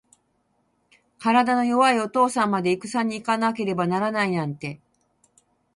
[1.19, 4.81] 体の弱いお父さんまで、いくさに行かなければならないなんて。